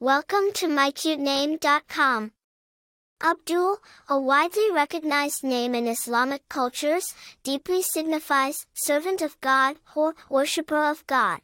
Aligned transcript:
Welcome 0.00 0.52
to 0.54 0.68
mycutename.com. 0.68 2.30
Abdul, 3.20 3.78
a 4.08 4.20
widely 4.20 4.70
recognized 4.70 5.42
name 5.42 5.74
in 5.74 5.88
Islamic 5.88 6.48
cultures, 6.48 7.14
deeply 7.42 7.82
signifies 7.82 8.64
servant 8.74 9.22
of 9.22 9.40
God 9.40 9.78
or 9.96 10.14
worshipper 10.30 10.88
of 10.88 11.04
God. 11.08 11.40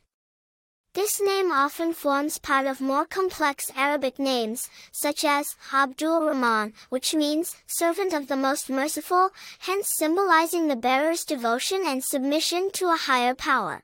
This 0.92 1.20
name 1.20 1.50
often 1.50 1.94
forms 1.94 2.38
part 2.38 2.68
of 2.68 2.80
more 2.80 3.04
complex 3.04 3.72
Arabic 3.74 4.20
names, 4.20 4.70
such 4.92 5.24
as 5.24 5.56
Abdul 5.72 6.24
Rahman, 6.24 6.74
which 6.90 7.12
means 7.12 7.56
servant 7.66 8.12
of 8.12 8.28
the 8.28 8.36
most 8.36 8.70
merciful, 8.70 9.30
hence 9.58 9.90
symbolizing 9.96 10.68
the 10.68 10.76
bearer's 10.76 11.24
devotion 11.24 11.82
and 11.84 12.04
submission 12.04 12.70
to 12.74 12.86
a 12.86 12.96
higher 12.96 13.34
power. 13.34 13.82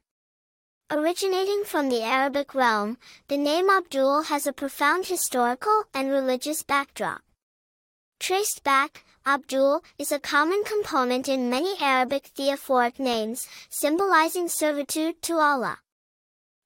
Originating 0.93 1.63
from 1.65 1.89
the 1.89 2.03
Arabic 2.03 2.53
realm, 2.53 2.99
the 3.29 3.37
name 3.37 3.71
Abdul 3.71 4.23
has 4.23 4.45
a 4.45 4.53
profound 4.53 5.07
historical 5.07 5.85
and 5.95 6.11
religious 6.11 6.65
backdrop. 6.65 7.23
Traced 8.19 8.65
back, 8.65 9.05
Abdul 9.25 9.85
is 9.99 10.11
a 10.11 10.19
common 10.19 10.65
component 10.65 11.29
in 11.29 11.49
many 11.49 11.77
Arabic 11.81 12.33
theophoric 12.37 12.99
names, 12.99 13.47
symbolizing 13.69 14.49
servitude 14.49 15.23
to 15.23 15.35
Allah. 15.35 15.79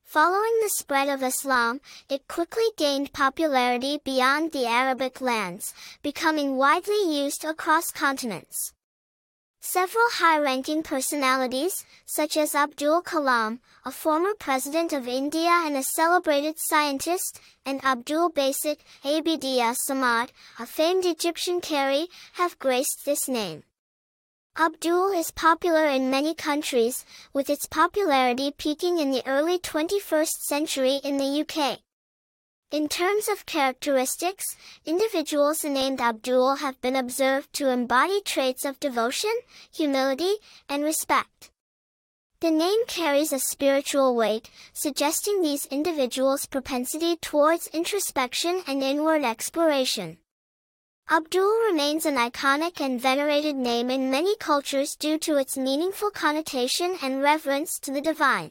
Following 0.05 0.59
the 0.63 0.71
spread 0.71 1.11
of 1.11 1.23
Islam, 1.23 1.83
it 2.09 2.27
quickly 2.27 2.71
gained 2.79 3.13
popularity 3.13 4.01
beyond 4.05 4.53
the 4.53 4.65
Arabic 4.65 5.21
lands, 5.21 5.75
becoming 6.03 6.57
widely 6.57 7.03
used 7.05 7.45
across 7.45 7.91
continents. 7.91 8.74
Several 9.67 10.05
high-ranking 10.11 10.83
personalities, 10.83 11.87
such 12.05 12.37
as 12.37 12.55
Abdul 12.55 13.03
Kalam, 13.03 13.61
a 13.87 13.91
former 13.91 14.35
president 14.39 14.93
of 14.93 15.09
India 15.09 15.49
and 15.49 15.75
a 15.75 15.83
celebrated 15.83 16.59
scientist, 16.59 17.41
and 17.65 17.83
Abdul 17.83 18.31
Basit 18.33 18.81
Abd 19.03 19.43
Samad, 19.89 20.29
a 20.59 20.67
famed 20.67 21.07
Egyptian 21.07 21.63
Qari, 21.63 22.09
have 22.35 22.59
graced 22.59 23.07
this 23.07 23.27
name. 23.27 23.63
Abdul 24.59 25.13
is 25.13 25.31
popular 25.31 25.87
in 25.87 26.11
many 26.11 26.35
countries, 26.35 27.07
with 27.33 27.49
its 27.49 27.65
popularity 27.65 28.53
peaking 28.57 28.99
in 28.99 29.13
the 29.13 29.27
early 29.27 29.59
21st 29.59 30.43
century 30.43 31.01
in 31.03 31.17
the 31.17 31.41
UK. 31.41 31.79
In 32.75 32.89
terms 32.89 33.29
of 33.29 33.47
characteristics, 33.47 34.57
individuals 34.85 35.63
named 35.63 36.01
Abdul 36.01 36.57
have 36.57 36.81
been 36.81 36.97
observed 36.97 37.53
to 37.53 37.69
embody 37.69 38.21
traits 38.21 38.65
of 38.65 38.81
devotion, 38.81 39.31
humility, 39.73 40.39
and 40.69 40.83
respect. 40.83 41.53
The 42.41 42.51
name 42.51 42.85
carries 42.89 43.33
a 43.33 43.39
spiritual 43.39 44.17
weight, 44.17 44.51
suggesting 44.73 45.41
these 45.41 45.67
individuals' 45.67 46.47
propensity 46.47 47.15
towards 47.15 47.69
introspection 47.69 48.65
and 48.67 48.83
inward 48.83 49.23
exploration. 49.23 50.19
Abdul 51.09 51.57
remains 51.69 52.05
an 52.07 52.17
iconic 52.17 52.81
and 52.81 53.01
venerated 53.01 53.55
name 53.55 53.89
in 53.89 54.11
many 54.11 54.35
cultures 54.39 54.97
due 54.97 55.19
to 55.19 55.37
its 55.37 55.57
meaningful 55.57 56.11
connotation 56.11 56.99
and 57.01 57.23
reverence 57.23 57.79
to 57.79 57.93
the 57.93 58.01
divine. 58.01 58.51